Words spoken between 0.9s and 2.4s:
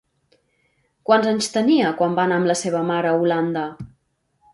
Quants anys tenia quan va anar